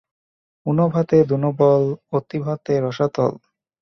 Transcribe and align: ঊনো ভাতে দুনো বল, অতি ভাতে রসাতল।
ঊনো 0.65 0.85
ভাতে 0.93 1.17
দুনো 1.31 1.49
বল, 1.59 1.83
অতি 2.17 2.37
ভাতে 2.45 2.73
রসাতল। 2.85 3.31